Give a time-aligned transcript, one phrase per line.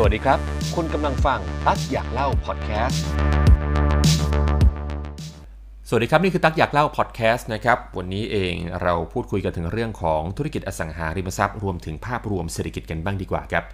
[0.00, 0.38] สวัสดีครับ
[0.74, 3.02] คุณกำลังฟังตั๊กอยากเล่าพอดแคสต์
[5.88, 13.64] สวัสดีครับ นี่คือตั๊กอยากเล่าพอดแคสต์นะครับ วันนี้เองเราพูดคุยกันถึงเรื่องของธุรกิจอสังหาริมทรัพย์ รวมถึงภาพรวมเศรษฐกิจกันบ้างดีกว่าครับ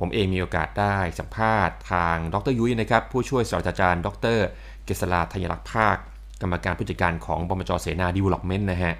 [0.00, 4.38] ผมเองมีโอกาสได้สัมภาษณ์ทางดร.ยุ้ยนะครับ ผู้ช่วยศาสตราจารย์ ดร.
[4.84, 5.96] เกษราธัญลักษณ์ภาคย์
[6.42, 8.94] กรรมการผู้จัดการของบมจ.เสนาดีเวล็อปเมนต์นะฮะ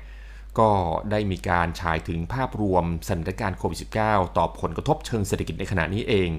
[0.58, 0.70] ก็
[1.11, 6.30] ได้มีการฉายถึงภาพรวมสถานการณ์โควิด -19 ต่อผลกระทบเชิงเศรษฐกิจในขณะนี้เอง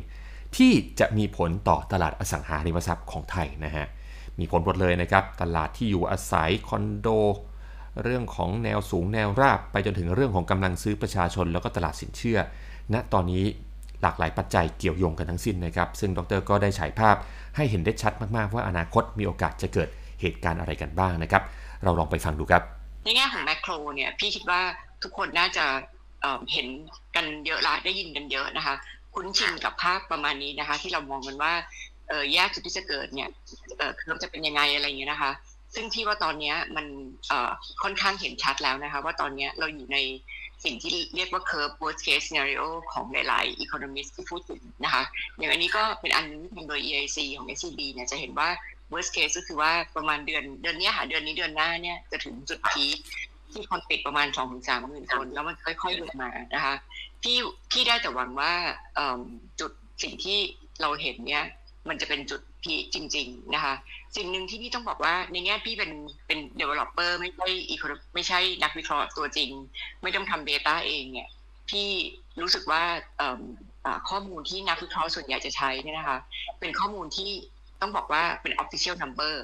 [0.55, 3.85] ที่จะมีผลต่อตลาดอสังหาริมทรัพย์ของไทยนะฮะ
[4.39, 7.07] มีผลหมดเลยนะครับ ตลาดที่อยู่อาศัยคอนโด
[8.03, 12.39] เรื่องของแนวสูงแนวราบ ไปจนถึงเรื่องของกำลังซื้อประชาชน แล้วก็ตลาดสินเชื่อ
[12.93, 13.43] ณตอนนี้
[14.01, 17.15] หลากหลายปัจจัยเกี่ยวโยงกันทั้งสิ้นนะครับ ซึ่งดรก็ได้ฉายภาพ
[17.55, 19.89] ให้เห็นได้ชัดมากๆ ว่าอนาคตมีโอกาสจะเกิด
[20.21, 21.43] เหตุการณ์อะไรกันบ้างนะครับ
[21.83, 22.63] เราลองไปฟังดูครับ
[23.03, 24.61] ในแง่ของแมกโรเนี่ยพี่คิดว่า
[25.03, 25.65] ทุกคนน่าจะ
[26.21, 26.67] เเห็น
[27.15, 28.75] กันเยอะละได้ยินกันเยอะนะคะ
[29.17, 31.53] คุ้นชินกับภาพประมาณนี้นะคะ ที่เรามองกันว่า
[32.09, 33.29] เออแยกจุดที่จะเกิดเนี่ย
[33.77, 35.31] เออเราจะเป็นยังไงอะไรอย่างเงี้ยนะคะ
[35.75, 36.85] ซึ่งพี่ว่าตอนเนี้ยมัน
[37.27, 37.51] เอ่อ
[37.83, 39.97] ค่อนข้างเห็นชัดแล้วนะคะ ว่าตอนเนี้ยเราอยู่ใน
[40.63, 45.03] สิ่งที่เรียกว่า curve worst case scenario ของหลาย ๆ economist ที่พูดถึงนะคะ
[45.37, 48.49] อย่างอันนี้ก็เป็นอันนึงที่ทำโดย EIC ของ SCB เนี่ยจะเห็นว่า
[48.93, 52.97] worst case ก็คือว่าประมาณเดือนเดือนเนี้ยค่ะเดือนนี้เดือนหน้าเนี่ยจะถึงจุดพีค
[53.51, 56.75] ที่คนติดประมาณสองถึงสามหมื่นคน แล้วมันค่อยๆลงมานะคะ
[57.23, 57.37] พี่
[57.71, 58.53] พี่ได้แต่หวังว่า
[59.59, 59.71] จุด
[60.03, 60.37] สิ่งที่
[60.81, 61.45] เราเห็นเนี่ย
[61.89, 63.73] มันจะเป็นจุดพีจริง ๆ นะคะ
[64.15, 65.91] สิ่งหนึ่งที่พี่ต้องบอกว่าในแง่พี่เป็น
[66.27, 69.49] เป็น developer ไม่ใช่ econo ไม่ใช่นักวิเคราะห์ตัวจริง
[70.01, 71.29] ไม่ต้องทำ data เองเนี่ย
[71.69, 71.87] พี่
[72.41, 72.83] รู้สึกว่า
[73.17, 73.41] เอิ่ม
[73.85, 76.17] อ่าข้อมูลที่นักวิเคราะห์ส่วนใหญ่จะใช้เนี่ยนะคะ
[76.59, 77.31] เป็นข้อมูลที่
[77.81, 79.35] ต้องบอกว่าเป็น official number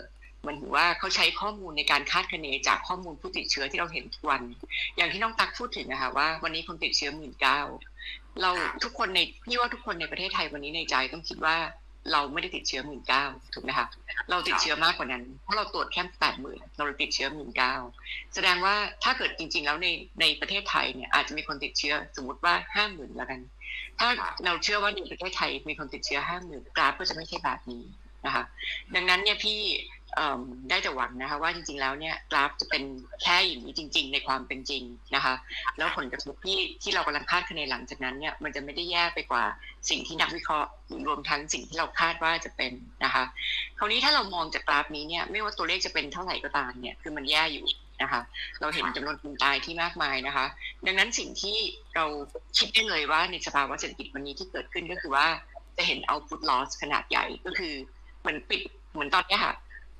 [0.48, 4.42] มันถือว่าเขาใช้ข้อมูลในการคาดคะเนจากข้อมูลผู้ติดเชื้อที่เราเห็นทุกวัน
[4.96, 7.60] อย่างที่น้องตักพูดถึงนะคะว่าวันนี้คนติดเชื้อหมื่นเก้า
[8.42, 8.52] เรา
[8.84, 11.58] ทุกคนในพี่ว่าทุกคนในประเทศไทยวันนี้ในใจต้องคิดว่า
[12.12, 13.88] เราไม่ได้ติดเชื้อหมื่นเก้าถูกไหมคะ
[14.30, 17.76] เราติดเชื้อมากกว่านั้นเพราะเราตรวจแค่แปดหมื่นเราติดเชื้อหมื่นเก้า
[18.34, 19.88] แสดงว่าถ้าเกิดจริง ๆ แล้วใน
[20.22, 23.40] ในประเทศไทยเนี่ยอาจจะมีคนติดเชื้อสมมติว่าห้าหมื่นแล้วกัน
[24.00, 24.10] ถ้า
[24.46, 27.84] เราเชื่อว่าในประเทศไทยมีคนติดเชื้อห้าหมื่นกราฟก็จะไม่ใช่แบบนี้
[28.26, 28.44] นะคะ
[28.96, 29.60] ดังนั้นเนี่ยพี่
[30.70, 32.84] ได้แต่หวังนะคะว่าจริงๆแล้วเนี่ยกราฟจะเป็น
[33.22, 34.84] แค่อย่างนี้จริง ๆ ในความเป็นจริง
[35.16, 35.34] นะคะ
[35.78, 39.44] แล้วผลกระทบที่ที่เรากำลังคาดคะเนหลังจากนั้นเนี่ยมันจะไม่ได้แย่ไปกว่า
[39.90, 40.70] สิ่งที่นักวิเคราะห์
[41.08, 42.74] รวมทั้งสิ่งที่เราคาดว่าจะเป็น
[43.04, 43.24] นะคะ
[43.78, 47.66] คราวนี้ถ้าเรามองจากกราฟนี้เนี่ยไม่ว่าตัวเลขจะเป็นเท่าไหร่ก็ตามเนี่ยคือมันแย่อยู่
[48.02, 48.22] นะคะ
[48.62, 50.46] เราเห็นจำนวนคนตายที่มากมายนะคะ
[50.86, 51.58] ดังนั้นสิ่งที่
[51.96, 52.06] เรา
[52.58, 55.28] คิดได้เลยว่าในสภาวะเศรษฐกิจวันนี้ที่เกิดขึ้นก็คือว่า
[55.78, 57.76] จะเห็น output loss ขนาดใหญ่ก็คือ
[58.24, 58.62] เหมือนปิด
[58.94, 59.54] เหมือนตอนนี้ค่ะ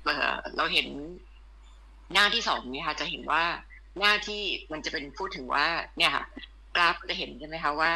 [0.04, 0.86] เออเราเห็น
[2.12, 3.44] หน้าที่สองเนี่ยค่ะจะเห็นว่า
[4.00, 4.42] หน้าที่
[4.72, 5.66] มันจะเป็นพูดถึงว่า
[5.98, 6.24] เนี่ยค่ะ
[6.76, 7.92] กราฟจะเห็นใช่ไหมคะว่า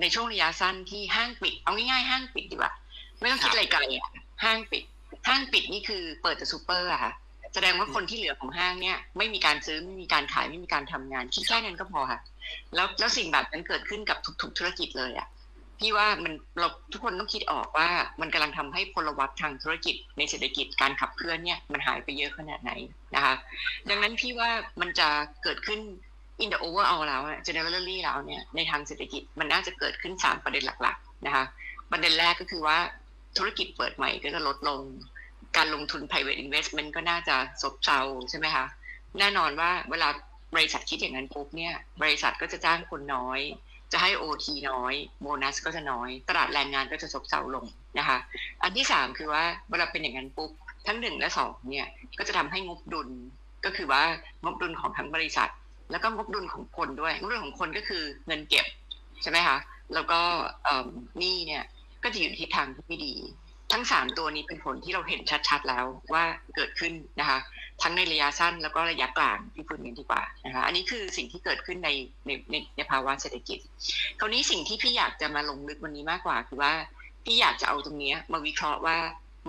[0.00, 2.72] ในช่วงระยะสั้นที่ห้างปิด เอาง่ายๆห้างปิดดีกว่า
[3.20, 4.08] ไม่ต้องคิดอะไรไกลอะ
[4.44, 4.82] ห้างปิด
[5.28, 7.12] ห้างปิดนี่คือเปิดแต่ซูเปอร์อะค่ะ
[7.54, 12.20] แสดงว่าคนที่เหลือของห้างเนี่ย ไม่มีการซื้อไม่มีการขายไม่มีการทำงานคิดแค่นั้นก็พอค่ะ
[12.74, 15.26] แล้วแล้วสิ่งแบบนั้นเกิดขึ้นกับทุก ๆ ธุรกิจเลยอะ
[15.82, 17.88] พี่ว่ามันเราทุกคนต้องคิดออกว่า
[18.20, 22.72] มันกำลังทำให้พลวัตทางธุรกิจ ในเศรษฐกิจการขับเคลื่อนเนี่ยมันหายไปเยอะขนาดไหน
[23.14, 23.34] นะคะ
[23.88, 24.50] ดังนั้นพี่ว่า
[24.80, 25.08] มันจะ
[25.42, 25.80] เกิดขึ้น
[26.42, 31.44] in the overall แล้วอะ generally แล้วเนี่ยในทางเศรษฐกิจมันน่าจะเกิดขึ้นสามประเด็นหลักๆนะคะ
[31.90, 32.78] ประเด็นแรกก็คือว่า
[33.38, 34.80] ธุรกิจเปิดใหม่ก็จะลดลง
[35.56, 38.00] การลงทุน private investment ก็น่าจะซบเซา
[38.30, 38.64] ใช่ไหมคะ
[39.18, 40.08] แน่นอนว่าเวลา
[40.54, 43.40] บริษัทคิดอย่างนั้นปุ๊บเนี่ยบริษัทก็จะจ้างคนน้อย
[43.92, 47.64] จะให้โอทีน้อยโบนัสก็จะน้อย ตลาดแรงงานก็จะซบเซาลง
[47.98, 48.18] นะคะ
[48.62, 50.50] อันที่สามคือว่าเวลาเป็นอย่างนั้นปุ๊บ
[50.86, 51.88] ทั้งหนึ่งและสองเนี่ย
[52.18, 53.08] ก็จะทำให้งบดุล
[53.64, 54.02] ก็คือว่า
[54.44, 55.50] งบดุลของทั้งบริษัท
[55.90, 58.66] แล้วก็งบดุลของคนด้วยงบดุลของคนก็คือเงินเก็บ
[59.22, 59.56] ใช่ไหมคะ
[59.94, 60.20] แล้วก็
[61.18, 61.64] หนี้เนี่ย
[62.02, 63.14] ก็จะอยู่ทิศทางที่ไม่ดี
[63.72, 65.84] ทั้งสามตัวนี้เป็นผลที่เราเห็นชัดๆแล้ว
[66.14, 66.24] ว่า
[66.56, 67.38] เกิดขึ้นนะคะ
[67.82, 71.90] ทั้งในระยะสั้นแล้วก็ระยะกลางที่พูดกันดีกว่านะคะอันนี้คือสิ่งที่เกิดขึ้นใน
[72.26, 73.58] ในในในภาวะเศรษฐกิจ
[74.18, 76.72] คราวนี้สิ่งที่พี่อยากจะมาลงลึกวันนี้มากกว่า คือว่า
[77.24, 78.96] พี่อยากจะเอาตรงนี้มาวิเคราะห์ว่า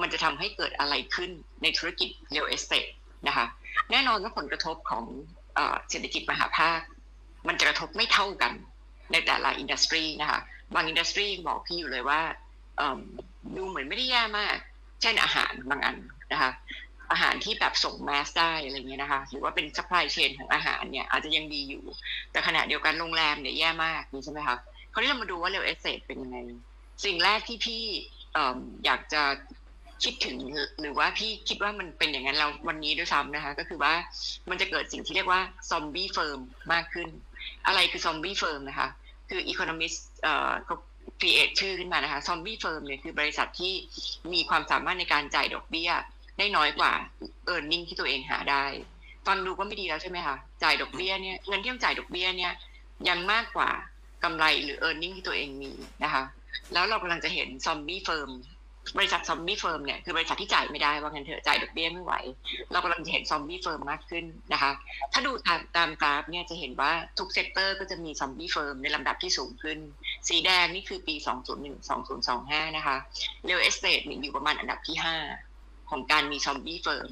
[0.01, 1.31] มันจะทำให้เกิดอะไรขึ้น
[1.61, 2.89] ในธุรกิจ real estate
[3.27, 3.45] นะคะ
[3.91, 5.05] แน่นอนว่าผลกระทบของ
[5.89, 6.79] เศรษฐกิจมหภาค
[7.47, 8.53] มันจะกระทบไม่เท่ากัน
[9.11, 10.39] ในแต่ละ industry นะคะ
[10.73, 12.21] บาง industry บอกพี่อยู่เลยว่า
[13.57, 14.57] ดูเหมือนไม่ได้แย่มาก
[15.01, 15.97] เช่นอาหารบางอัน
[16.31, 16.51] นะคะ
[17.11, 21.83] อาหารที่แบบส่ง mass ได้อะไรเงี้ยนะคะ หรือว่าเป็น supply chain ของอาหารเนี่ยอาจจะยังดีอยู่
[22.31, 24.57] แต่ขณะเดียวกันโรงแรมเนี่ยแย่มากนี่ใช่ไหมคะ
[24.93, 26.37] คราวนี้เรามาดูว่าเร a เอสเ t เป็นยังไง
[27.05, 27.81] สิ่งแรกที่พี่
[28.35, 28.37] อ
[28.85, 29.21] อยากจะ
[30.03, 30.37] คิดถึง
[30.81, 33.93] หรือว่าพี่คิดว่ามันเป็นอย่างนั้นเราวันนี้ด้วยซ้ำนะคะ ก็คือว่า
[34.49, 36.39] มันจะเกิดสิ่งที่เรียกว่า zombie firm
[36.73, 37.09] มากขึ้น
[37.67, 38.89] อะไรคือ zombie firm นะคะ
[39.29, 39.93] คือ economist
[40.65, 40.75] เขา
[41.25, 43.73] create ชื่อขึ้นมานะคะ zombie firm เนี่ยคือบริษัทที่
[44.33, 45.91] มีความสามารถในการจ่ายดอกเบี้ย
[46.37, 46.91] ได้น้อยกว่า
[47.45, 48.65] earning ที่ตัวเองหาได้
[49.27, 52.53] ฟังดูก็ไม่ดีแล้วใช่ไหมคะจ่ายดอกเบี้ยเนี่ยเงินที่ต้องจ่ายดอกเบี้ยเนี่ย
[53.09, 53.69] ยังมากกว่า
[54.23, 55.71] กำไรหรือ earning ที่ตัวเองมี
[56.03, 56.23] นะคะ
[56.73, 58.29] แล้วเรากำลังจะเห็น zombie firm
[58.97, 62.13] บริษัท zombie firm เนี่ยคือบริษัทที่จ่ายไม่ได้ว่างั้นเถอะจ่ายดอกเบี้ยไม่ไหว
[62.71, 64.71] เรากำลังจะเห็น zombie firm มากขึ้นนะคะ
[65.13, 69.79] ถ้าดูตามตามกราฟเนี่ยจะเห็นว่าทุก sector ก็จะมี zombie firm ในลำดับที่สูงขึ้น
[70.29, 71.15] สีแดงนี่คือปี
[71.55, 72.97] 2001 2025 นะคะ
[73.45, 74.97] real estate อยู่ประมาณอันดับที่
[75.43, 77.11] 5 ของการมี zombie firm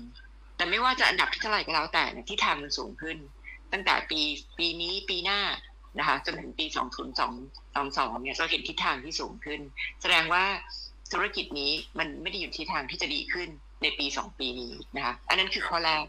[0.55, 3.17] แต่ไม่ว่าจะอันดับที่เท่าไหร่ก็แล้วแต่เนี่ยที่ทางมันสูงขึ้น
[3.71, 4.21] ตั้งแต่ปี
[4.57, 5.41] ปีนี้ปีหน้า
[5.99, 6.65] นะคะจนถึงปี
[7.23, 9.61] 2022เนี่ยเราเห็นทิศทางที่สูงขึ้น
[10.01, 10.43] แสดงว่า
[11.11, 13.49] ธุรกิจนี้มันไม่ได้อยู่ที่ทางที่จะดีขึ้น
[13.81, 16.05] ในปีสองปีนี้นะคะอันนั้นคือข้อแรก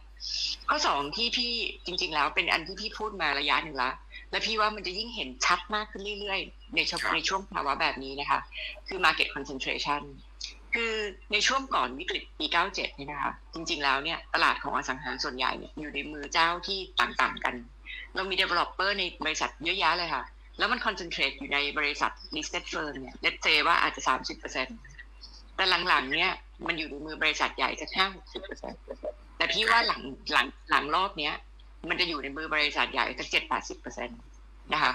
[0.69, 1.53] ข้อสองที่พี่
[1.87, 3.91] จริง ๆ แล้วเป็นอันที่พี่พูดมาระยะหนึ่งละ
[4.33, 8.41] และพี่ว่ามันจะยิ่งเห็นชัดมากขึ้นเรื่อยๆ ในช่วงในช่วงภาวะแบบนี้นะคะ
[8.89, 10.03] คือ market concentration
[10.75, 10.95] คือ
[11.33, 17.55] ในช่วงก่อนวิกฤตปี 97 นี่นะคะ จริงๆ แล้วเนี่ยตลาดของอสังหาส่วนใหญ่เนี่ยอยู่ในมือเจ้าที่ต่างๆกัน
[18.15, 20.25] เรามี developer ในบริษัทเยอะแยะเลยค่ะ
[20.59, 24.03] แล้วมัน concentrate อยู่ในบริษัท listed firm เนี่ย let's say ว่าอาจจะ
[24.79, 26.33] 30%แต่หลังๆ เนี่ย
[26.67, 28.75] มันอยู่ในมือบริษัทใหญ่จะห้าสิบเปอร์เซ็น
[29.37, 30.03] แต่พี่ว่าหลัง
[30.33, 31.35] หลังหลังรอบเนี้ย
[31.91, 34.15] มันจะอยู่ในมือบริษัทใหญ่จะเจ็ดแปดสิบเปอร์เซ็นต
[34.73, 34.93] นะคะ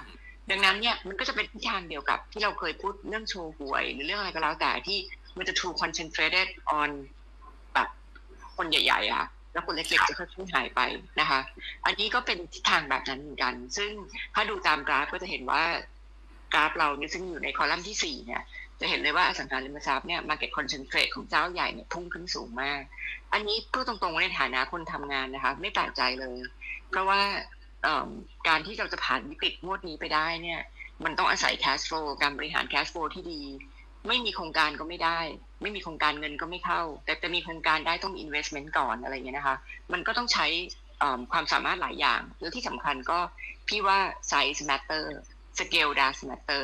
[0.49, 4.97] ดังนั้นเนี่ยมันก็จะเป็นทิศทางเดียวกับที่เราเคยพูดเรื่องโชว์หวยหรือเรื่องอะไรก็แล้วแต่ที่
[5.37, 6.47] มันจะ too concentrated
[6.79, 6.89] on
[7.73, 7.87] แบบ
[8.55, 10.81] คนใหญ่ๆอะแล้วคนเล็กๆจะค่อยๆหายไป
[11.19, 11.39] นะคะ
[11.85, 13.91] อันนี้ก็เป็นทิศทางแบบนั้นเหมือนกัน ซึ่ง
[14.33, 15.63] ถ้าดูตามกราฟก็จะเห็นว่า
[16.53, 18.41] กราฟเราเนี่ยซึ่งอยู่ในคอลัมน์ที่สี่เนี่ย
[18.79, 22.81] จะเห็นเลยว่าอสังหาริมทรัพย์เนี่ย market concentrate ของเจ้าใหญ่เนี่ยพุ่งขึ้นสูงมาก
[23.33, 26.37] อันนี้พูดตรงๆในฐานะคนทำงานนะคะ ไม่แปลกใจเลย
[26.89, 27.21] เพราะว่า
[28.47, 30.61] การที่เราจะผ่านวิกฤตงวดนี้ไปได้เนี่ย
[31.03, 33.41] มันต้องอาศัย cash flow การบริหาร cash flow ที่ดี
[34.07, 35.19] ไม่มีโครงการก็ไม่ได้
[35.61, 39.57] ไม่มีโครงการเงินก็ไม่เข้า แต่จะมีโครงการได้ต้อง investment ก่อนอะไรเงี้ยนะคะ
[39.93, 40.47] มันก็ต้องใช้
[41.31, 43.19] ความสามารถหลายอย่าง แล้วที่สำคัญก็
[43.67, 43.97] พี่ว่า
[44.31, 45.05] size matter
[45.57, 46.63] scale does matter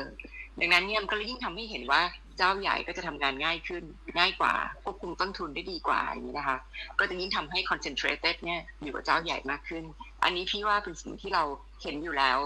[0.59, 2.01] ดังนั้นเนี่ยมันก็ยิ่งทำให้เห็นว่า
[2.37, 3.83] เจ้าใหญ่ก็จะทำงานง่ายขึ้น
[4.17, 4.53] ง่ายกว่า
[4.83, 6.57] ควบคุมต้นทุนได้ดีกว่าอย่างนี้นะคะ
[6.99, 9.83] ก็จะยิ่งทำให้ concentrated เนี่ยอยู่กับเจ้าใหญ่มากขึ้น
[10.23, 11.43] อันนี้พี่ว่าเป็นสิ่งที่เรา
[11.81, 12.37] เห็นอยู่แล้ว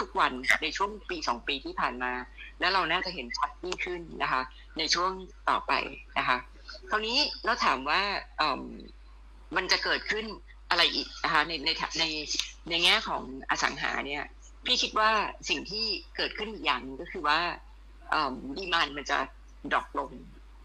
[0.00, 0.32] ทุกๆวัน
[0.62, 2.12] ในช่วงปีสองปีที่ผ่านมา
[2.60, 4.42] แล้วเราน่าจะเห็นชัดยิ่งขึ้นนะคะ
[4.78, 5.10] ในช่วง
[5.48, 5.72] ต่อไป
[6.18, 6.38] นะคะ
[6.90, 8.00] คราวนี้เราถามว่า
[9.56, 10.24] มันจะเกิดขึ้น
[10.70, 12.04] อะไรอีกนะคะในในใน
[12.68, 14.24] ในแง่ของอสังหาเนี่ย
[14.66, 15.10] พี่คิดว่า
[15.48, 15.84] สิ่งที่
[16.16, 17.38] เกิดขึ้นอีกอย่างก็คือว่า
[18.58, 19.18] demand มันจะ
[19.72, 20.10] drop ลง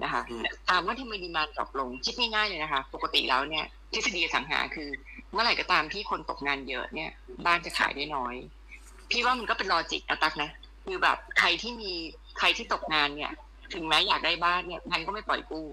[0.04, 0.22] นะคะ
[0.70, 4.90] ถามว่าทำไม demand drop ลง คิดง่ายๆเลยนะคะ ปกติแล้วเนี่ยทฤษฎีอสังหาคือ
[5.36, 7.12] เมื่อไหร่ก็ตามที่คนตกงานเยอะเนี่ย
[7.46, 8.36] บ้านจะขายได้น้อย
[9.12, 10.50] พี่ว่ามันก็เป็น logic นะตั๊กนะ
[10.86, 11.92] คือแบบใครที่มี
[12.40, 13.32] ใครที่ตกงานเนี่ย
[13.74, 15.66] ถึงแม้อยากได้บ้านเนี่ยงานก็ไม่ปล่อยกู้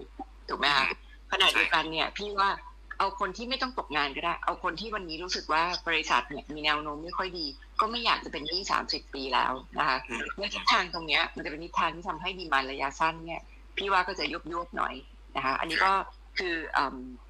[0.49, 0.85] ถูกไหมคะ
[1.31, 2.49] ขณะเดียวกันเนี่ย พี่ว่า
[2.97, 7.45] เอาคนที่ไม่ต้องตกงานก็ได้ เอาคนที่วันนี้รู้สึกว่าบริษัทเนี่ยมีแนวโน้มไม่ค่อยดี
[7.79, 9.97] ก็ไม่อยากจะเป็นที่สามสิบปีแล้วนะคะ
[10.35, 13.41] เมื่อทิศทางตรงเนี้ย มันจะเป็นทิศทางที่ทำให้ดีมานระยะสั้นเนี่ย
[13.77, 14.93] พี่ว่าก็จะยกยกหน่อย
[15.35, 15.93] นะคะ อันนี้ก็
[16.39, 16.55] คือ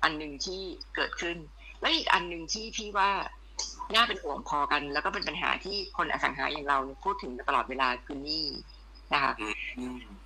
[0.04, 0.62] อันหนึ่งที่
[0.96, 1.38] เกิดขึ้น
[1.84, 3.10] และอีกอันหนึ่งที่พี่ว่า
[3.94, 8.46] น่าเป็นห่วงพอกัน แล้วก็เป็นปัญหาที่คนอสังหาอย่างเราพูดถึงตลอดเวลาคือหนี้
[9.14, 9.32] นะคะ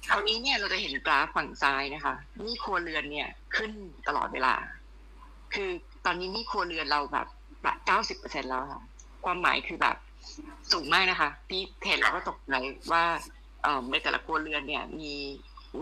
[0.10, 3.72] คราวนี้เนี่ยเราจะเห็นกราฟฝั่งซ้ายนะคะหนี้ครัวเรือนเนี่ยขึ้น
[4.08, 4.54] ตลอดเวลา
[5.54, 5.70] คือ
[6.06, 7.28] ตอนนี้นี่ครัวเรือนเราแบบ
[7.86, 8.82] เก้าสิบเปอร์เซ็นแล้วค่ะ
[9.26, 9.98] ความหมายคือแบบ
[10.72, 12.56] สูงมากนะคะพี่เห็นเราก็ตกใจ
[12.92, 13.04] ว่า
[13.92, 15.14] ในแต่ละครัวเรือนเนี่ย มี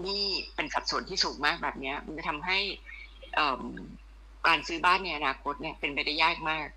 [0.06, 2.58] นี่เป็นสัดส่วนที่สูงมากแบบนี้มันจะทำให้
[4.48, 6.68] การซื้อบ้านในอนาคตเนี่ยเป็นไปได้ยากมาก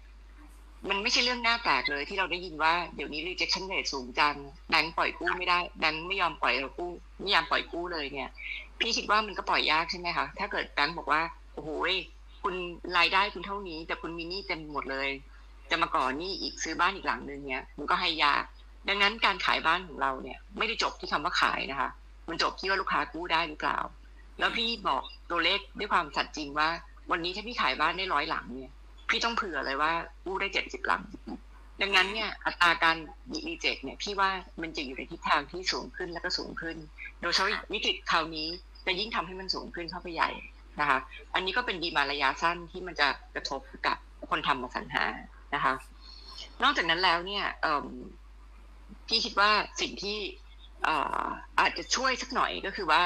[0.88, 4.36] มันไม่ใช่เรื่องน่าแปลกเลยที่เราได้ยินว่าเดี๋ยวนี้ rejection rate สูงจัง
[4.70, 8.30] แบงก์ปล่อยกู้ไม่ได้แบงก์ไม่ยอมปล่อยเรากู้ไม่ยอมปล่อยกู้เลยเนี่ย
[8.80, 11.22] พี่คิดว่ามันก็ปล่อยยากใช่ไหมคะ ถ้าเกิดแบงก์บอกว่า
[11.54, 11.70] โอ้โห
[12.42, 12.54] คุณ
[12.98, 15.08] รายได้คุณเท่านี้ แต่คุณมีหนี้เต็มหมดเลย
[15.70, 18.44] จะมาก่อหนี้อีกซื้อบ้านอีกหลังนึงเนี่ยมันก็ให้ยาก
[18.88, 21.90] ดังนั้นการขายบ้านของเราเนี่ยไม่ได้จบที่คำว่าขายนะคะ
[22.28, 23.78] มันจบที่ว่าลูกค้ากู้ได้หรือเปล่า
[24.38, 26.68] แล้วพี่บอกตัวเลขด้วยความสัตย์จริงว่า
[27.10, 28.72] วันนี้ถ้าพี่ขายบ้านได้ร้อยหลังเนี่ย
[29.08, 29.92] พี่ต้องเผื่อเลยว่า
[30.24, 31.02] กู้ได้เจ็ดสิบหลัง
[31.82, 32.96] ดังนั้นเนี่ยอัตราการ
[33.32, 34.30] ดีเจ็ดเนี่ย พี่ว่า
[34.62, 36.76] มันจะอยู่ในทิศทางที่สูงขึ้นแล้วก็สูงขึ้น
[37.20, 38.48] โดยเฉพาะวิกฤตคราวนี้
[38.86, 40.30] จะยิ่งทำให้มันสูงขึ้นเข้าไปใหญ่
[40.80, 40.98] นะคะ
[41.34, 43.96] อันนี้ก็เป็นดีมาระยะสั้นที่มันจะกระทบกับ
[44.30, 45.04] คนทำมาสัญหา
[45.54, 45.74] นะคะ
[46.62, 47.44] นอกจากนั้นแล้วเนี่ย
[49.08, 49.50] พี่คิดว่า
[49.80, 50.18] สิ่งที่
[51.58, 53.02] อาจจะช่วยสักหน่อยก็คือว่า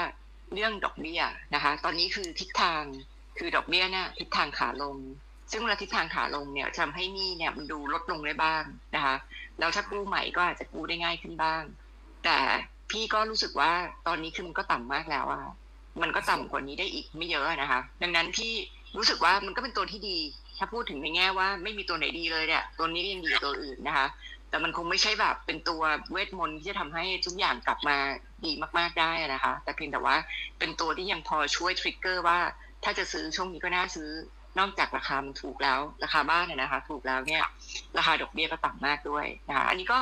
[0.54, 1.23] เรื่องดอกเบี้ย
[1.54, 2.82] นะคะ ตอนนี้คือทิศทาง
[3.38, 4.96] คือดอกเบี้ยเนี่ยทิศทางขาลง
[5.50, 8.62] ซึ่งเวลาทิศทางขาลงเนี่ยทำให้นี่เนี่ยมันดูลดลงได้บ้าง
[8.94, 9.16] นะคะ
[9.58, 11.62] แล้วถ้ากู้ใหม่ก็อาจจะกู้ได้ง่ายขึ้นบ้าง
[12.24, 12.38] แต่
[12.90, 13.72] พี่ก็รู้สึกว่า
[14.06, 15.42] ตอนนี้คือมันก็ต่ำมากแล้วอะ
[16.02, 18.52] มันก็ต่ำกว่านี้ได้อีกไม่เยอะนะคะ ดังนั้นพี่
[18.96, 20.18] รู้สึกว่ามันก็เป็นตัวที่ดี
[20.58, 24.06] ถ้าพูดถึงในแง่ว่าไม่มีตัวไหนดีเลยเนี่ยตัวนี้ยังดีกว่าตัวอื่นนะคะ
[24.50, 27.96] แต่มันคงไม่ใช่แบบเป็นตัวเวทมนต์ที่จะทำให้ทุกอย่างกลับมา
[28.44, 30.16] ดีมาก ๆได้นะคะ แต่เพียงแต่ว่า
[30.58, 32.38] เป็นตัวที่ยังพอช่วย trigger ว่า
[32.84, 34.10] ถ้าจะซื้อช่วงนี้ก็น่าซื้อ
[34.58, 37.44] นอกจากราคามันถูกแล้ว ราคาบ้านเนี่ยนะคะ ถูกแล้วเนี่ย
[37.98, 39.98] ราคาดอกเบี้ยก็ต่ำมากด้วยนะคะอันนี้ก็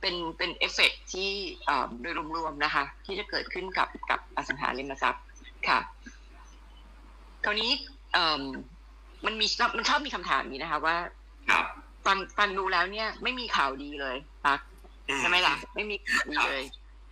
[0.00, 1.30] เป็นเป็นเอฟเฟกที่
[2.00, 5.24] โดยรวมๆนะคะ ที่จะเกิดขึ้นกับกับอสังหาริมทรัพย์
[5.68, 5.78] ค่ะ
[7.44, 7.70] คราวนี้
[9.26, 10.96] มันมีมันชอบมีคำถามนี้นะคะ ว่า
[12.06, 14.60] ฟังฟังดูแล้วเนี่ย ไม่มีข่าวดีเลยปัก
[15.18, 16.62] ใช่ไหมล่ะ ไม่มีข่าวดีเลย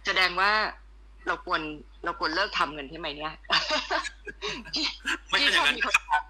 [0.07, 0.52] แสดงว่า
[1.26, 1.61] เราควร
[2.05, 3.35] เราควรเลิกทำเงินใช่ไหมเนี่ย
[5.31, 6.23] พี่ชอบมีคนถาม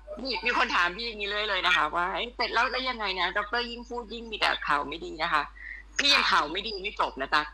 [0.46, 5.42] มีคนถามพี่อย่างนี้เลยเลยนะคะ ว่าเสร็จแล้วแล้วยังไงนะดรยิ่งพูดยิ่งมีแต่ข่าวไม่ดีนะคะ
[5.98, 7.46] พี่ยังข่าวไม่ดีไม่จบนะตั๊ก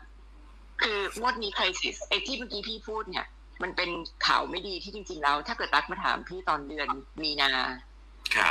[0.81, 3.25] คืองวดนี้ใครสิไอ้ที่เมื่อกี้พี่พูดเนี่ย
[3.61, 3.89] มันเป็น
[4.27, 6.87] ข่าวไม่ดีที่จริงๆแล้ว ถ้าเกิดตั๊กมาถามพี่ตอนเดือน
[7.23, 7.49] มีนา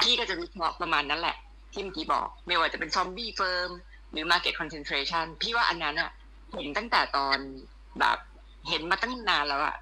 [0.03, 1.37] พี่ก็จะวิเคราะห์ประมาณนั้นแหละ
[1.73, 3.71] ที่เมื่อกี้บอก ไม่ว่าจะเป็น zombie firm
[4.11, 6.11] หรือ Market Concentration พี่ว่าอันนั้นอะ
[6.55, 7.39] เห็นตั้งแต่ตอน
[8.01, 8.19] แบบ
[8.69, 9.77] เห็นมาตั้งนานแล้วอะ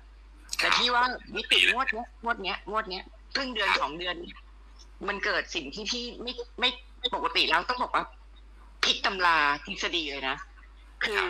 [0.58, 1.04] แต่พี่ว่า
[1.36, 3.04] วิกฤตงวดเนี้ยงวดเนี้ยงวดเนี้ย
[3.34, 4.14] ครึ่งเดือนสองเดือน
[5.08, 8.04] มันเกิดสิ่งที่พี่ไม่ไม่ปกติแล้วต้องบอกว่า
[8.84, 10.36] ผิดตำราทฤษฎีเลยนะ
[11.04, 11.22] คือ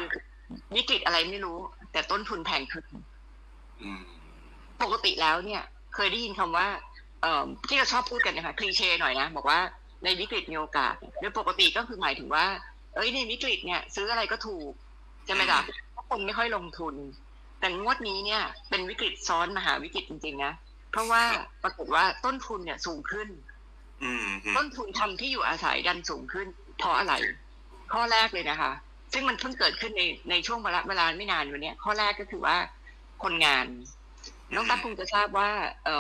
[0.77, 1.59] วิกฤตอะไรไม่รู้
[1.93, 2.85] แต่ต้นทุนแพงขึ้น
[4.83, 5.63] ปกติแล้วเนี่ย
[5.95, 6.67] เคยได้ยินคำว่า
[7.23, 9.59] เอ่อที่เราชอบพูดกันนะคะคลีเช่หน่อยนะบอกว่า
[10.05, 12.45] ในวิกฤตมีโอกาสโดยปกติก็คือหมายถึงว่า
[12.95, 14.73] เอ้ยในวิกฤตเนี่ย ซื้ออะไรก็ถูก
[15.27, 15.61] ใช่ไหมล่ะ
[16.09, 16.95] คนไม่ค่อยลงทุน
[17.61, 20.53] แต่งวดนี้เนี่ย เป็นวิกฤตซ้อนมหาวิกฤตจริงๆนะ
[20.93, 21.23] เพราะว่า
[21.63, 23.29] ปรากฏว่าต้นทุนเนี่ยสูงขึ้น
[24.57, 26.47] ต้นทุนทำที่อยู่อาศัยดันสูงขึ้น
[26.79, 27.15] เพราะอะไร
[27.93, 28.73] ข้อแรกเลยนะคะ
[29.13, 32.57] ซึ่งมันเพิ่งเกิดขึ้นในในช่วงเวลาเวลาไม่นานวันนี้ข้อแรกก็คือว่า
[33.23, 33.67] คนงาน
[34.55, 35.51] น้องตั๊กคงจะทราบว่า
[35.85, 35.97] เอ่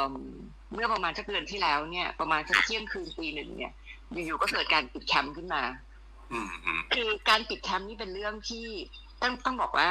[0.74, 3.72] เมื่อประมาณสักเดือนที่แล้วเนี่ย ประมาณสักเที่ยงคืนปีหนึ่งเนี่ย
[4.12, 5.62] อยู่ๆก็เกิดการปิดแคมป์ขึ้นมา
[6.94, 8.66] คือการปิดแคมป์นี่เป็นเรื่องที่
[9.22, 9.88] ต้องต้องบอกว่า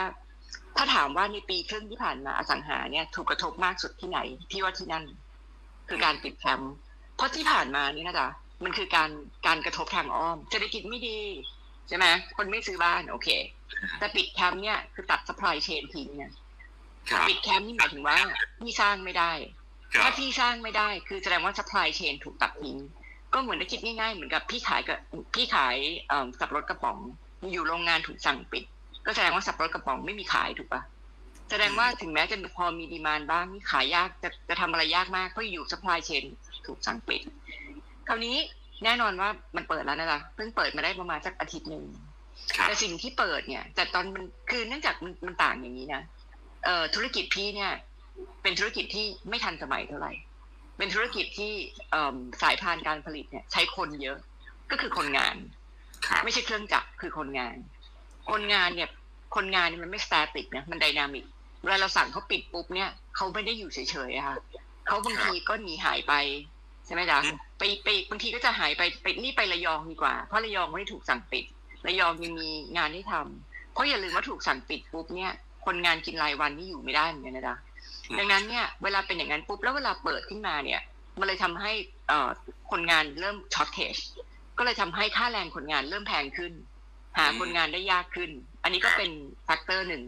[0.77, 4.19] ถ้าถามว่าในปีครึ่งที่ผ่านมาอสังหาเนี่ยถูกกระทบมากสุดที่ไหน
[4.51, 5.05] พี่ว่าที่นั่น
[5.89, 6.73] คือการปิดแคมป์
[7.17, 8.29] เพราะที่ผ่านมานี่นะจ๊ะ
[8.65, 9.11] มันคือการ
[9.47, 11.19] การกระทบทางอ้อมเศรษฐกิจไม่ดี
[11.89, 13.29] ใช่ไหมคนไม่ซื้อบ้าน โอเค
[13.99, 16.33] แต่ปิดแคมป์เนี่ยคือตัดสป라이เชนทิ้งเนี่ย
[17.29, 18.19] ปิดแคมป์นี่หมายถึงว่า
[18.63, 19.33] ที่สร้างไม่ได้
[20.03, 22.77] ถ้าที่สร้างไม่ได้ คือแสดงว่าสป라이เชนถูกตัดทิ้ง
[23.35, 24.99] ก็เหมือนจะคิดง่ายๆเหมือนกับพี่ขายกับ
[25.35, 25.77] พี่ขาย
[26.39, 26.99] สับรถกระป๋อง
[27.53, 28.65] อยู่โรงงานถูกสั่งปิด
[29.06, 30.82] ก็แสดงว่าสับปะรดกระป๋องไม่มีขายถูกปะ
[31.50, 36.24] แสดงว่าถึงแม้จะพอมีดีมานบ้างนี่ขายยากจะจะทำอะไรยากมากเพราะอยู่สป라이เชน
[36.66, 37.22] ถูกสั่งปิด
[38.08, 38.36] คราวนี้
[38.84, 41.84] แน่นอนว่ามันเปิดแล้วนะล่ะเพิ่งเปิดมาได้ประมาณสักอาทิตย์หนึ่ง
[42.68, 46.02] แต่สิ่งที่เปิดเนี่ย แต่ตอนมันคือเนื่องจากมันมันต่างอย่างนี้นะ
[46.66, 47.72] เอ่อธุรกิจพี่เนี่ย
[48.42, 50.14] เป็นธุรกิจที่ไม่ทันสมัยเท่าไหร่
[50.78, 51.52] เป็นธุรกิจที่
[52.42, 54.18] สายพานการผลิตเนี่ย ใช้คนเยอะ
[54.72, 55.36] ก็คือคนงาน
[56.24, 57.56] ไม่ใช่เครื่องจักรคือคนงาน
[58.32, 58.90] คนงานเนี่ย
[59.36, 61.26] คนงานมันไม่ static นะมัน dynamic
[61.64, 63.80] เวลาเราสั่งเขาปิดปุ๊บเนี่ยเขาไม่ได้อยู่เฉ
[64.10, 64.38] ยๆค่ะ
[64.88, 66.14] เขาบางทีก็หนีหายไป
[66.86, 67.20] ใช่ไหมจ๊ะ
[67.58, 71.46] ไปไปบางทีก็จะหายไปไปนี่ไประยองดีกว่า เพราะระยองไม่ได้ถูกสั่งปิด
[71.88, 75.32] ระยองยังมีงานให้ทำเพราะอย่าลืมว่าถูกสั่งปิดปุ๊บเนี่ย
[75.66, 77.56] คนงานกินรายวันนี่อยู่ไม่ได้เหมือนกันนะจ๊ะ
[78.18, 80.82] ดังนั้นเนี่ยเวลาเป็นอย่างนั้นปุ๊บแล้วเวลาเปิดขึ้นมาเนี่ย
[81.20, 81.72] มันเลยทำให้
[82.08, 82.30] เอ่อ
[82.72, 83.96] คนงานเริ่ม shortage
[84.58, 86.54] ก็เลยทำให้ค่าแรงคนงานเริ่มแพงขึ้น
[87.18, 88.32] หาคนงานได้ยากขึ้น
[88.64, 89.12] อันนี้ก็เป็น
[89.46, 90.04] factor หนึ่ง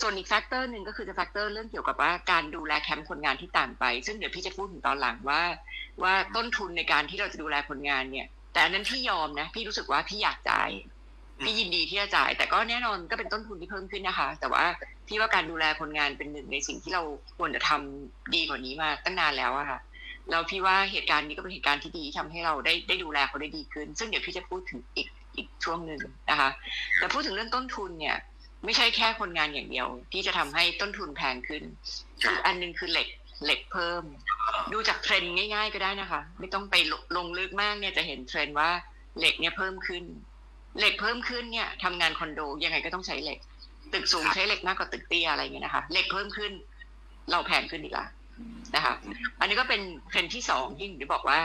[0.00, 5.42] ส่วนอีก factor หนึ่งก็คือจะ factor เรื่องเกี่ยวกับว่าการดูแลแคมป์คนงานที่ต่างไป ซึ่งเดี๋ยวพี่จะพูดถึงตอนหลังว่า
[6.02, 10.70] ว่าต้นทุนในการที่เราจะดูแลคนงานเนี่ย แต่อันนั้นพี่ยอมนะ พี่รู้สึกว่าพี่อยากจ่าย
[11.44, 14.64] พี่ยินดีที่จะจ่าย แต่ก็แน่นอนก็เป็นต้นทุนที่เพิ่มขึ้นนะคะ แต่ว่า
[15.08, 17.02] พี่ว่าการดูแลคนงานเป็นหนึ่งในสิ่งที่เรา
[17.38, 19.80] ควรจะทำดีกว่านี้มาตั้งนานแล้วอะค่ะ
[20.30, 26.50] แล้วพี่ว่าเหตุการณ์นี้ก็เป็นเหตุการณ์ที่ดีทำให้เราได้ได้ดูแลเขาได้ดีขึ้น ซึ่งเดี๋ยวพี่จะพูดถึงอีก อีกช่วงหนึ่งนะคะ
[26.98, 28.16] แต่พูดถึงเรื่องต้นทุนเนี่ย
[28.64, 31.62] ไม่ใช่แค่คนงานอย่างเดียว ที่จะทำให้ต้นทุนแพงขึ้น
[32.22, 33.08] คืออันนึงคือเหล็ก
[33.44, 34.02] เหล็กเพิ่ม
[34.72, 36.74] ดูจากเทรนด์ง่าย ๆ ก็ได้นะคะ ไม่ต้องไป
[37.16, 38.70] ลงลึกมากเนี่ยจะเห็นเทรนด์ว่า
[39.18, 40.04] เหล็กเนี่ยเพิ่มขึ้น
[40.78, 43.38] เหล็กเพิ่มขึ้นเนี่ยทำงานคอนโดยังไงก็ต้องใช้เหล็ก
[43.92, 46.52] ตึกสูงใช้เหล็กมากกว่าตึกเตี้ยอะไรเงี้ยนะคะ เหล็กเพิ่มขึ้น
[47.30, 48.06] เราแพงขึ้นอีกละ
[48.74, 48.94] นะคะ
[49.40, 51.40] อันนี้ก็เป็นเทรนด์ที่สองที่ผมบอกว่า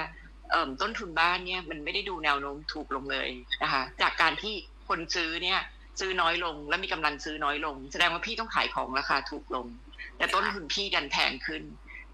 [0.82, 3.28] ต้นทุนบ้านเนี่ยมันไม่ได้ดูแนวโน้มถูกลงเลย
[3.64, 4.54] นะคะ จากการที่
[4.88, 5.60] คนซื้อเนี่ย
[6.00, 9.66] ซื้อน้อยลง และมีกำลังซื้อน้อยลง แสดงว่าพี่ต้องขายของราคาถูกลง
[10.18, 11.64] แต่ต้นทุนพี่ดันแพงขึ้น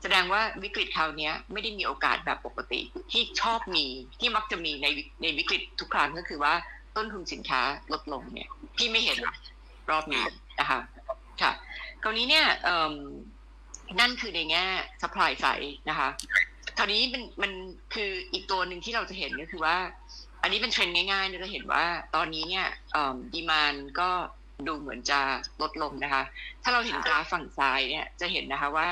[0.01, 2.81] แสดงว่าวิกฤตคราวนี้ไม่ได้มีโอกาสแบบปกติ
[3.11, 3.85] ที่ชอบมี
[4.19, 4.87] ที่มักจะมีใน
[5.21, 6.53] ในวิกฤตทุกครั้งก็คือว่า
[6.97, 9.17] ต้นทุนสินค้าลดลงเนี่ย พี่ไม่เห็น
[9.89, 10.23] รอบนี้
[10.59, 10.79] นะคะ
[11.41, 11.51] ค่ะ
[12.03, 12.45] คราวนี้เนี่ย
[13.99, 14.65] นั่นคือในแง่
[15.01, 16.09] supply side นะคะ
[16.79, 17.51] คราวนี้มันมัน
[17.93, 19.77] คืออีกตัวหนึ่งที่เราจะเห็นก็คือว่า
[20.41, 22.67] อันนี้เป็นเทรนด์ง่ายๆเราจะเห็นว่าตอนนี้เนี่ย
[23.33, 24.09] ดีมานก็
[24.67, 25.19] ดูเหมือนจะ
[25.61, 26.23] ลดลงนะคะ
[26.63, 28.87] ถ้าเราเห็นกราฟฝั่งซ้ายเนี่ยจะเห็นนะคะว่า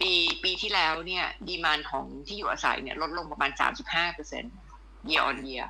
[0.00, 0.12] ปี
[0.44, 4.54] ปีที่แล้วเนี่ยดีมานของที่อยู่อาศัยเนี่ยลดลงประมาณสามสิบห้าเปอร์เซ็นต์
[5.08, 5.66] year on year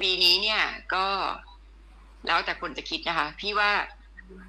[0.00, 0.62] ปีนี้เนี่ย
[0.94, 1.06] ก็
[2.26, 3.70] แล้วแต่คนจะคิดนะคะ พี่ว่า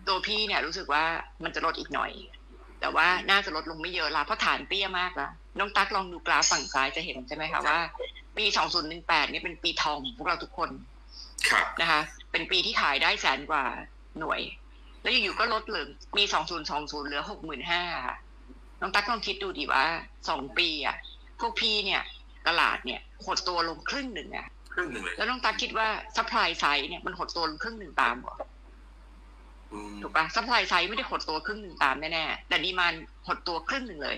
[0.07, 1.03] ตัวพี่เนี่ยรู้สึกว่า
[1.43, 2.11] มันจะลดอีกหน่อย
[2.81, 5.29] แต่ว่าน่าจะลดลงไม่เยอะละเพราะฐานเตี้ยมากละ
[5.59, 7.79] น้องตั๊กลองดูกราฟฝั่งซ้ายจะเห็นใช่ไหมคะว่า
[8.37, 8.45] ปี
[8.87, 10.69] 2018เนี่ยเป็นปีทองของพวกเราทุกคน
[11.81, 12.01] นะคะ
[12.31, 13.63] เป็นปีที่ขายได้แสนกว่า
[14.19, 14.41] หน่วย
[15.01, 16.23] แล้วอยู่ๆก็ลดเหลือปี
[16.65, 18.15] 2020 เหลือ 65,000ค่ะ
[18.81, 19.85] น้องตั๊กลองคิดดูดีว่า
[20.29, 20.97] สองปีอะ
[21.39, 22.01] พวกพี่เนี่ย
[22.47, 28.35] ตลาดเนี่ยหดตัวลงครึ่งหนึ่งอะครึ่งหนึ่งเลยแล้วน้องตั๊กคิดว่า supply side เนี่ยมันหดตัวลงครึ่งหนึ่งตามหรอ
[30.01, 32.93] ถูกปะ supply side ไม่ได้หดตัวครึ่งหนึ่งตามแน่ๆแต่ demand
[33.27, 34.17] หดตัวครึ่งหนึ่งเลย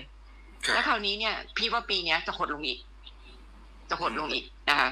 [0.74, 2.80] แล้วคราวนี้เนี่ยพี่ว่าปีนี้จะหดลงอีก
[3.90, 4.88] จะหดลงอีกนะคะ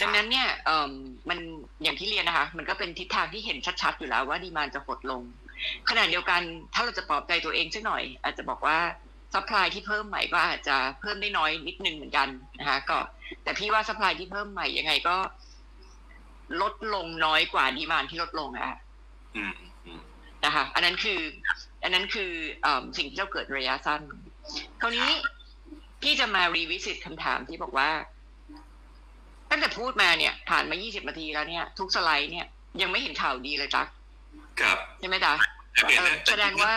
[0.00, 0.92] ดังนั้นเนี่ยเอ่อ
[1.28, 1.38] มัน
[1.82, 5.22] อย่างที่เรียนนะคะ มันก็เป็นทิศทางที่เห็นชัดๆอยู่แล้วว่า demand จะหดลง
[5.88, 6.42] ขณะเดียวกัน
[6.74, 8.78] ถ้าเราจะปลอบใจตัวเองสักหน่อย อาจจะบอกว่า
[9.34, 12.28] supply ที่เพิ่มใหม่ก็อาจจะเพิ่มได้น้อยนิดนึงเหมือนกัน
[12.58, 12.98] นะคะก็
[13.42, 15.16] แต่พี่ว่า supply ที่เพิ่มใหม่ยังไงก็
[16.60, 18.78] ลดลงน้อยกว่า demand ที่ลดลงอะ
[20.44, 21.20] นะคะ อันนั้นคือ
[21.82, 22.30] อันนั้นคือ
[22.64, 22.66] อ
[22.98, 24.00] สิ่งที่เราเกิดระยะสั้น
[24.80, 25.08] คราวนี้
[26.02, 27.90] พี่จะมา revisit คำถามที่บอกว่า
[29.50, 32.46] ตั้งแต่พูดมาเนี่ย ผ่านมา 20 นาทีแล้วเนี่ย ทุกสไลด์เนี่ย
[32.80, 33.82] ยังไม่เห็นข่าวดีเลยจ๊ะ
[34.60, 35.32] ครับใช่ไหมจ๊ะ
[36.30, 36.72] แสดงว่า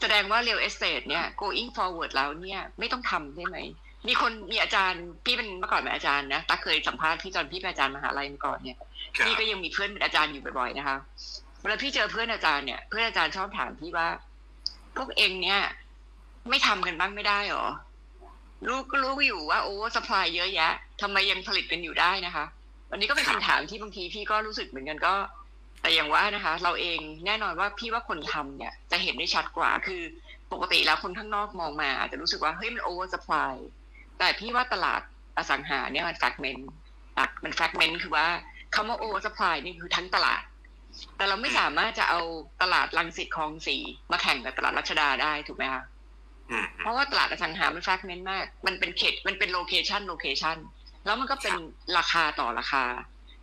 [0.00, 3.58] แสดงว่าเรียลเอสเต e เนี่ย going forward แล้วเนี่ย ไม่ต้องทำได้ไหม
[4.08, 8.78] มีคนมีอาจารย์ พี่เป็นเมื่อก่อนเป็นอาจารย์นะตั๊กเคยสัมภาษณ์พี่ตอนพี่เป็นอาจารย์มหาลัยมาก่อนเนี่ย
[9.24, 10.96] พี่ก็ยังมีเพื่อนเป็นอาจารย์อยู่บ่อยๆนะคะ
[11.60, 14.08] เวลาพี่เจอเพื่อนอาจารย์เนี่ย เพื่อนอาจารย์ชอบถามพี่ว่า
[14.96, 15.60] พวกเอ็งเนี่ย
[16.50, 17.66] ไม่ทำกันบ้างไม่ได้หรอ
[18.66, 22.44] รู้ก็รู้อยู่ว่า oversupply เยอะแยะทำไมยังผลิตกันอยู่ได้นะคะ
[22.90, 25.14] วันนี้ก็เป็นคำถามที่บางทีพี่ก็รู้สึกเหมือนกันก็
[25.80, 30.02] แต่อย่างว่านะคะ เราเองแน่นอนว่าพี่ว่าคนทำเนี่ย จะเห็นได้ชัดกว่าคือ
[30.52, 33.54] ปกติแล้วคนข้างนอกมองมาอาจจะรู้สึกว่าเฮ้ยมัน oversupply
[34.18, 35.00] แต่พี่ว่าตลาด
[35.36, 36.68] อสังหาเนี่ยมัน fragment
[37.44, 38.26] มัน fragment คือว่า
[38.74, 40.42] คำว่า oversupply นี่คือทั้งตลาด
[41.16, 42.20] แต่เราไม่สามารถจะเอา
[42.62, 45.82] ตลาดรังสิตคลองสี่มาแข่งกับตลาดรัชดาได้ถูกไหมคะ
[46.78, 50.56] เพราะว่าตลาดอสังหามัน fragment มาก มันเป็นเขต มันเป็น location location
[51.04, 51.54] แล้วมันก็เป็น
[51.98, 52.84] ราคาต่อราคา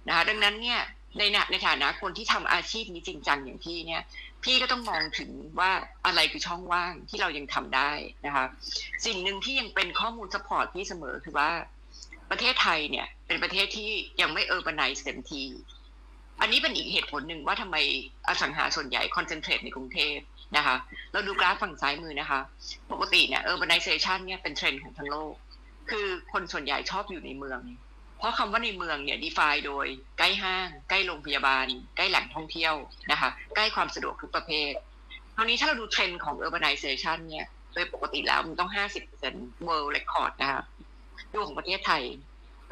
[0.08, 0.82] นะคะดังนั้นเนี่ย
[1.18, 4.04] ในในฐานะคนที่ทำอาชีพนี้จริงจังอย่างพี่เนี่ย
[4.44, 5.72] พี่ก็ต้องมองถึงว่า
[6.06, 7.92] อะไรคือช่องว่างที่เรายังทำได้
[8.26, 8.46] นะคะ
[9.06, 11.50] สิ่งหนึ่งที่ยังเป็นข้อมูล support พี่เสมอคือว่า
[12.32, 15.44] ประเทศไทยเนี่ย เป็นประเทศที่ยังไม่ urbanize เต็มที่
[16.42, 17.78] อันนี้เป็นอีกเหตุผลหนึ่งว่าทำไม
[18.28, 20.18] อสังหาส่วนใหญ่ concentrate ในกรุงเทพ
[20.58, 20.76] นะคะ
[21.12, 22.40] เราดูกราฟฝั่งซ้ายมือนะคะ
[22.92, 25.34] ปกติเนี่ย urbanization เนี่ยเป็นเทรนด์ของทั้งโลก
[25.90, 27.60] คือคนส่วนใหญ่ชอบอยู่ในเมือง
[28.18, 29.86] เพราะคำว่าในเมืองเนี่ย define โดย
[30.18, 31.66] ใกล้ห้าง ใกล้โรงพยาบาล
[31.98, 32.76] ใกล้แหล่งท่องเที่ยว
[33.12, 34.74] นะคะ ใกล้ความสะดวกทุกประเภท
[35.36, 38.72] คราวนี้ถ้าเราดูเทรนด์ของ urbanization เนี่ย โดยปกติแล้วมันต้อง
[39.18, 40.62] 50% world record นะคะ
[41.32, 42.04] ดูของประเทศไทย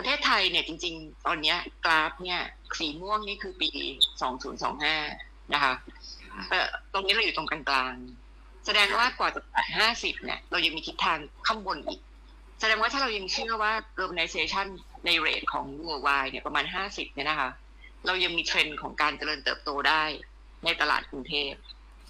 [0.02, 2.42] ประเทศไทยเนี่ยจริง ๆ ตอนนี้กราฟเนี่ย
[2.80, 3.70] สีม่วงนี่คือปี
[4.82, 5.74] 2025 นะคะ
[6.50, 12.00] เออตรงนี้เราอยู่ตรงกลางๆ แสดงว่ากว่าจะแตะ50 เนี่ย เรายังมีทิศทางข้างบนอีก
[12.60, 14.68] แสดงว่าถ้าเรายังเชื่อว่า urbanization
[15.06, 17.50] ในเรทของ worldwide เนี่ยประมาณ 50 เนี่ยนะคะ
[18.06, 20.04] เรายังมีเทรนด์ของการเจริญเติบโตได้
[20.66, 21.54] ในตลาดกรุงเทพ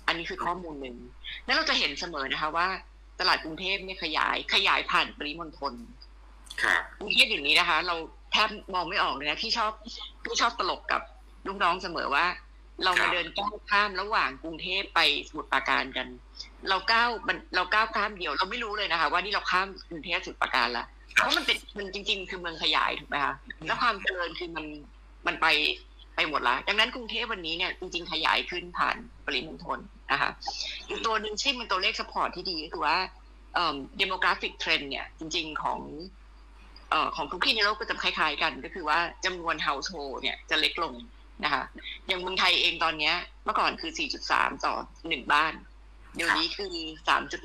[0.08, 0.98] อันนี้คือข้อมูลหนึ่ง
[1.46, 2.68] แล้วเราจะเห็นเสมอนะคะว่า
[3.20, 5.74] ตลาดกรุงเทพเนี่ยขยายขยายผ่านปริมณฑล
[7.00, 7.96] กรุงเทพอย่างนี้นะคะ เรา
[8.32, 9.72] แทบมองไม่ออกเลยนะพี่ชอบ
[10.24, 11.02] พี่ชอบตลกกับ
[11.48, 12.26] ลูกน้องเสมอว่า
[12.84, 16.08] เรามาเดินก้าวข้ามระหว่างกรุงเทพไปสมุทรปราการกัน
[16.70, 17.10] เราก้าว
[17.56, 23.34] เราก้าวข้ามเดียว เราไม่รู้เลยนะคะ ว่านี่เราข้ามกรุงเทพสมุทรปราการละเพราะมันเป็นมันจริง ๆ คือเมืองขยายถูกไหมคะ
[23.66, 24.66] แล้วความเจริญคือมัน
[25.28, 25.48] มันไป
[26.16, 28.96] ไปหมดละดังนั้นกรุงเทพวันนี้เนี่ยจริงๆขยายขึ้นผ่าน
[29.26, 29.80] ปริมณฑล
[30.12, 30.30] นะคะ
[30.90, 32.98] อีกตัวหนึ่งที่มันตัวเลขสปอร์ตที่ดีก็คือว่า
[33.56, 36.29] เอ่อ demographic trend เนี่ยจริง ๆ ของเอ่อ
[37.16, 40.94] ของทุกที่ในโลกก็จะคล้ายๆกันก็คือว่าจำนวน household เนี่ยจะเล็กลง
[41.44, 41.64] นะคะ
[42.08, 43.14] อย่างเมืองไทยเองตอนนี้
[43.46, 43.92] เมื่อก่อนคือ
[44.28, 44.76] 4.3 ต่อ
[45.08, 45.54] หนึ่งบ้าน
[46.16, 46.74] เดี๋ยวนี้คือ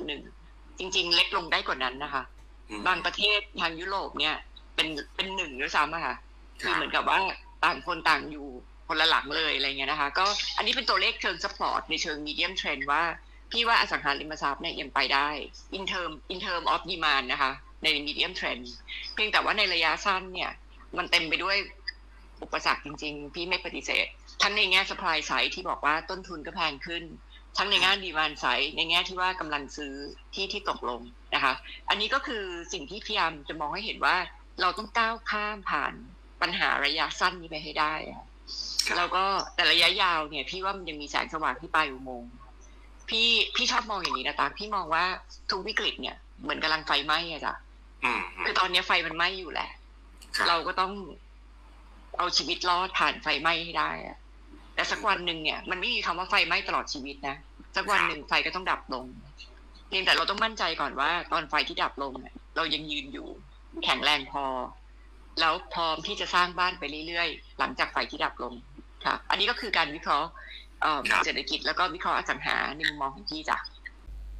[0.05, 2.23] 3.1 จริง ๆ เล็กลงได้กว่านั้นนะคะ
[2.87, 4.35] บางประเทศทางยุโรปเนี่ย
[4.75, 6.15] เป็นเป็นหนึ่งด้วยซ้ำอะค่ะ
[6.61, 7.19] คือเหมือนกับว่า
[7.63, 8.47] ต่างคนต่างอยู่
[8.87, 10.25] คนละหลังเลยอะไรเงี้ยนะคะ ก็
[10.57, 13.03] อันนี้เป็นตัวเลขเชิง support ในเชิง medium trend ว่า
[13.51, 15.29] พี่ว่าอสังหาริมทรัพย์เนี่ยยังไปได้
[15.77, 17.51] in term in term of demand นะคะ
[17.85, 18.73] ในมีเดียมเทรนด์
[19.13, 20.51] เพียงแต่ว่าในระยะสั้นเนี่ย
[20.97, 21.57] มันเต็มไปด้วย
[22.43, 24.07] อุปสรรคจริง ๆ พี่ไม่ปฏิเสธ
[24.41, 27.03] ทั้งในแง่สป라이ไซด์ที่บอกว่าต้นทุนก็แพงขึ้น
[27.57, 28.45] ทั้งในแง่ดีมานไซ
[28.75, 29.93] ในแง่ที่ว่ากำลังซื้อ
[30.33, 31.01] ที่ที่ตกลง
[31.35, 31.53] นะคะ
[31.89, 32.43] อันนี้ก็คือ
[32.73, 34.15] สิ่งที่พยายามจะมองให้เห็นว่า
[34.61, 35.93] เราต้องก้าวข้ามผ่าน
[36.41, 37.93] ปัญหาระยะสั้นนี้ไปให้ได้
[38.97, 39.23] แล้วก็
[39.55, 42.31] แต่ระยะยาวเนี่ย พี่ว่ามันยังมีแสงสว่างที่ปลายอุโมงค์
[43.09, 45.03] พี่พี่ชอบมองอย่างนี้นะตาพี่มองว่า
[45.51, 47.55] ทุกวิกฤตเนี่ยเหมือนกำลังไฟไหม้อะจ้ะ
[48.45, 49.69] คือตอนนี้ไฟมันไหม้อยู่แหละ
[50.47, 50.91] เราก็ต้อง
[52.17, 54.17] เอาชีวิตรอดผ่านไฟไหม้ให้ได้อะ
[54.75, 57.35] แต่สักวันหนึ่งเนี่ย มันไม่มีคำว่าไฟไหม้ตลอดชีวิตนะ
[57.75, 59.05] สักวันหนึ่งไฟก็ต้องดับลง
[59.87, 63.27] เพียงแต่เราต้องมั่นใจก่อนว่า ตอนไฟที่ดับลงเนี่ยเรายังยืนอยู่
[63.83, 64.45] แข็งแรงพอ
[65.39, 68.53] แล้วพร้อมที่จะสร้างบ้านไปเรื่อยๆ หลังจากไฟที่ดับลง
[69.05, 70.29] ค่ะ อันนี้ก็คือการวิเคราะห์
[71.25, 73.57] เศรษฐกิจแล้วก็วิเคราะห์อสังหาในมุมมองของพี่จ้ะ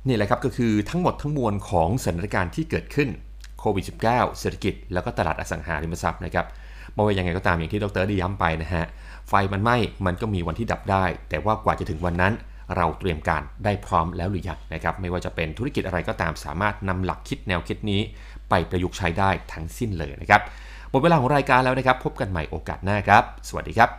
[0.08, 3.35] นี่แหละครับก็คือทั้งหมดทั้งมวลของสถานการณ์ที่เกิดขึ้นโค
[3.76, 6.46] วิด -19 เศรษฐกิจ แล้วก็ตลาดอสังหาริมทรัพย์นะครับ
[6.94, 8.86] ไม่ว่ายังไงก็ตามอย่างที่ดรได้ย้ำไปนะฮะ
[9.30, 12.34] ไฟมันไหม้มันก็มีวันที่ดับได้ แต่ว่ากว่าจะถึงวันนั้น
[12.76, 18.02] เราเตรียมการได้พร้อมแล้วหรือยังนะครับ ไม่ว่าจะเป็นธุรกิจอะไรก็ตามสามารถนำหลักคิดแนวคิดนี้
[18.50, 20.42] ไปประยุกต์ใช้ได้ทั้งสิ้นเลยนะครับ
[20.90, 23.90] หมดเวลาของรายการแล้วนะครับ พบกันใหม่โอกาสหน้าครับ สวัสดีครับ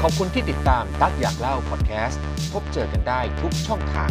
[0.00, 2.20] ขอบคุณที่ติดตามตักอยากเล่าพอดแคสต์
[2.52, 4.10] พบเจอกันได้ทุกช่องทาง